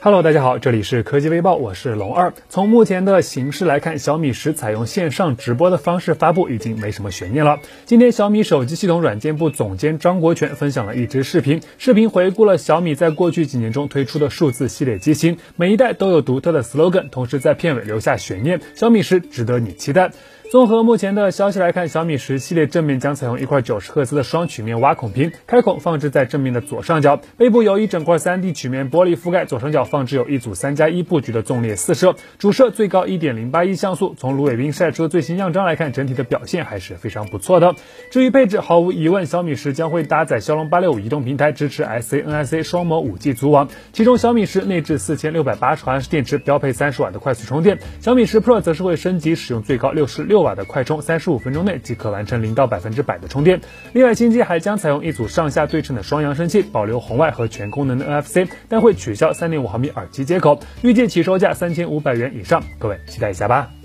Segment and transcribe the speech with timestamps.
[0.00, 2.32] Hello，大家好，这里是科技微报，我是龙二。
[2.48, 7.58] 从目前的形势来看，小米十采用线上直播的方式发布已经没什么悬念了。
[7.84, 20.12] 今天，小米手机系统软件部总监张国权分享了一支视频，视频回顾了小米在过去几年中推出的数字系列机型，每一代都有独特的 slogan，同时在片尾留下悬念：小米十值得你期待。
[20.50, 34.14] 综合目前的消息来看，小米十系列正面将采用一块九十赫兹的双曲面挖孔屏，开孔放置在正面的左上角，背部有一整块三 D 曲面玻璃覆盖，左上角放置有一组三加一布局的纵列四摄，主摄最高一点零八亿像素。
[34.16, 37.74] 从卢伟斌晒出的最新样张来看，整体的表现还是非常不错的。
[38.10, 47.18] 至于配置，毫无疑问，小米十将会搭载骁龙八六五移动平台，支持 SA、NSA 双模五 G 组网，其中小米十内置四千六百八十毫安时电池，标配三十瓦的。
[47.18, 50.37] 快速充电；小米十 Pro 则是会升级，使用最高六十六。
[50.42, 53.60] 瓦的快充，三十五分钟内即可完成零到百分之百的充电。
[53.92, 60.60] 另外，新机还将采用一组上下对称的双扬声器，保留红外和全功能的 NFC，但会取消三点五毫米耳机接口。
[60.82, 63.77] 预计起售价三千五百元以上，各位期待一下吧。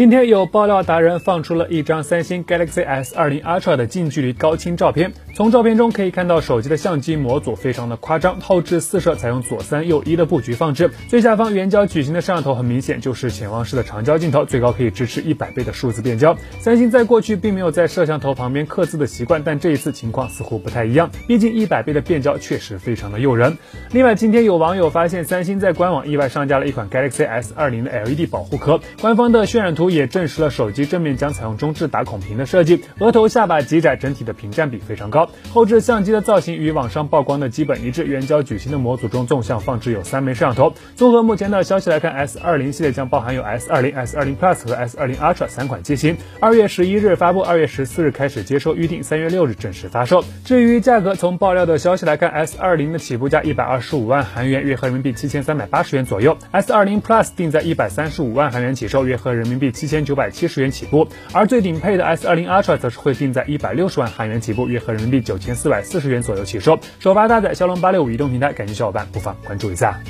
[0.00, 5.12] 今天有爆料达人放出了一张三星 Galaxy S 二零 Ultra 的近距离高清照片。
[5.34, 10.90] 从照片中可以看到，手机的相机模组非常的夸张，后置四摄采用左三右一的布局放置。
[11.08, 16.34] 最下方圆角矩形的摄像头很明显就是潜望式的长焦镜头，最高可以支持一百倍的数字变焦。
[16.60, 23.58] 三星在过去并没有在摄像头旁边刻字的习惯，但这一次情况似乎不太一样，毕竟一百倍的变焦确实非常的诱人。
[23.92, 29.89] 另外，今天有网友发现三星在官网意外上架了一款 Galaxy S 二零的 LED 保护壳，官方的渲染图。
[29.90, 35.30] 也证实了手机正面将采用中置打孔屏的设计，额头下巴极窄，整体的屏占比非常高。
[35.52, 40.74] 后置相机的造型与网上曝光的基本一致，圆角矩形的模组中纵向放置有三枚摄像头。
[40.96, 46.16] 综合目前的消息来看，S 二零系列将包含有 S 二零、S 二零 Plus 和 S 二零 Ultra 三款机型。
[46.40, 50.22] 二月十一日发布，二月十四日开始接收预定，三月六日正式发售。
[50.44, 59.69] 至于价格，从爆料的消息来看，S 二零的起步价一百二十五万韩元，约合人民币七千三百八十元左右；S 二零 Plus 定在一百三十五万韩元起售，约合人民币。
[59.70, 66.78] 七千九百七十元起步，而最顶配的 S 二零 Ultra 则是会定在一百六十万韩元起步，约合人民币九千四百四十元左右起售。
[66.98, 70.00] 首发搭载骁龙八六五移动平台，感兴趣小伙伴不妨关注一下。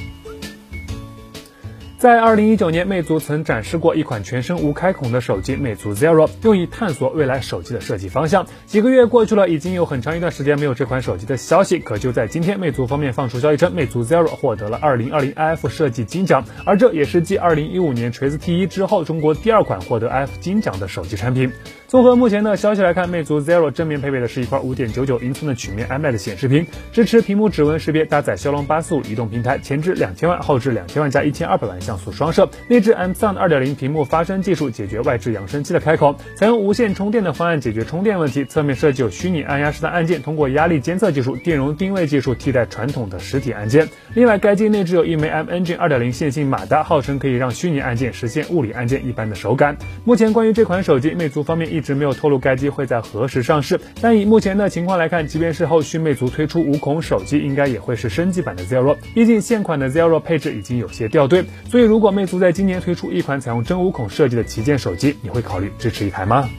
[2.00, 8.47] 在二零一九年，魅族曾展示过一款全身无开孔的手机魅族 Zero，用以探索未来手机的设计方向。
[8.65, 11.78] 几个月过去了，已经有很长一段时间没有这款手机的消息。
[11.78, 21.53] 可就在今天，魅族方面放出消息称，魅族 Zero 获得了二零二零 iF 设计金奖，而这也是继二零一五年锤子 T 一之后，中国第二款获得 iF 金奖的手机产品。
[21.91, 38.45] 综合目前的消息来看，魅族 Zero 正面配备的是一块五点九九英寸的曲面 AMOLED 显示屏，支持屏幕指纹识别，搭载骁龙八四五移动平台，前置两千万，后置两千万加一千二百万像素双摄，内置 M Sound 二点零屏幕发声技术，解决外置扬声器的开口，采用无线充电的方案解决充电问题。
[38.45, 43.89] 侧面设计有虚拟按压式的按键，通过压力监测技术、电容定位技术替代传统的实体按键。
[44.15, 49.77] 另外，该机内置有一枚 M Engine 二点零线性马达，号称可以让虚拟按键实现物理按键一般的手感。
[50.05, 52.61] 目前关于这款手机，魅族方面一一直没有透露该。
[52.61, 53.81] 机会在何时上市？
[54.03, 58.95] 但以目前的情况来看，即便是后续魅族推出五孔手机，应该也会是升级版的 Zero。
[59.15, 66.51] 毕竟现款的 Zero 配置已经有些掉队，所以如果魅族在今年推出一款采用真五孔设计的旗舰手机，你会考虑支持一台吗？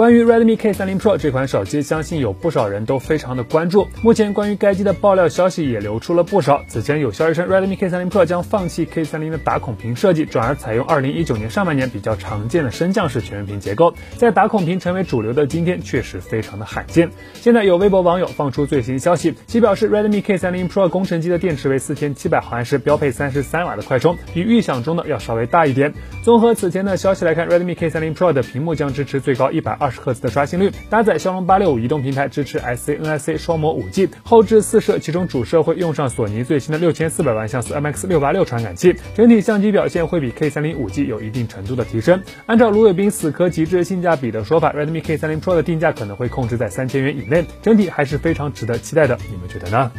[0.00, 3.86] 关于 Redmi K30 Pro 这款手机，相信有不少人都非常的关注。
[4.00, 6.64] 目前关于该机的爆料消息也流出了不少。
[6.68, 13.92] 此前有消息称，Redmi K30 Pro 将放弃 K30 的打孔屏设计，转而采用2019年上半年比较常见的升降式全面屏结构。
[14.16, 17.10] 在打孔屏成为主流的今天，确实非常的罕见。
[17.34, 25.92] 现在有微博网友放出最新消息，其表示 Redmi K30 Pro 工程机的电池为4700毫安时，标配33瓦的快充，比预想中的要稍微大一点。
[26.24, 29.89] 综合此前的消息来看，Redmi K30 Pro 的屏幕将支持最高120。
[29.90, 42.22] 十赫兹的刷新率，搭载骁龙八六五移动平台，支持 S C N S C 双模五 G，后置四摄，其中主摄会用上索尼最新的六千四百万像素 M X 六八六传感器，整体相机表现会比 K 三零五 G 有一定程度的提升。
[42.46, 49.90] 按照卢伟斌死磕极致性价比的说法，Redmi K 三零 Pro 的定价可能会控制在三千元以内，整体还是非常值得期待的，你们觉得呢？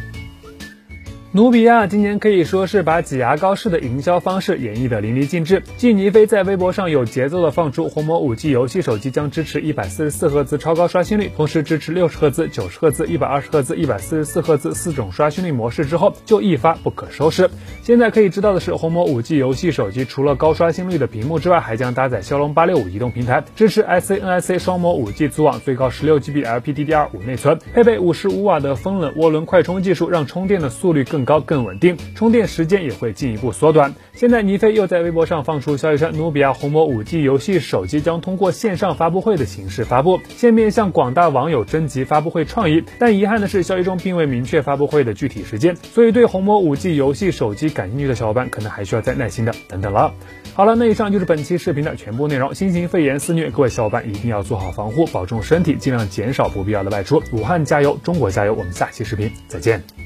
[1.34, 5.62] 努比亚今年可以说是把挤牙膏式的营销方式演绎的淋漓尽致。
[5.78, 17.48] 继尼飞在微博上有节奏的放出红魔五 G 游戏手机将支持一百四十四赫兹超高刷新率，同时支持六十赫兹、九十赫兹、一百二十赫兹、一百四十四赫兹四种刷新率模式之后，就一发不可收拾。
[17.82, 26.84] 现在可以知道的是，红魔五 G 游戏手机除了高刷新率的屏幕之外，还将搭载骁龙八六五移动平台，支持 S A N S A 双模五 G 组网，最高十六 G B L P D
[26.84, 31.21] D R 五内存，配备五十五瓦的风冷涡轮快充技术，让充电的速率更。
[31.22, 33.94] 更高、更稳定，充电时间也会进一步缩短。
[34.12, 42.82] 现在尼飞又在微博上放出消息称，努比亚红魔 5G 游戏手机将通过线上发布会的形式发布，现面向广大网友征集发布会创意。
[42.98, 50.12] 但遗憾的是，消息中并未明确发布会的具体时间，所以对红魔 5G 游戏手机感兴趣的小伙伴，可能还需要再耐心的等等了。
[50.54, 52.52] 好了，那以上就是本期视频的全部内容。
[52.54, 57.22] 新型肺炎肆虐，各位小伙伴一定要做好防护，保重身体，尽量减少不必要的外出。
[57.32, 58.52] 武汉加油，中国加油！
[58.54, 60.01] 我们下期视频再见。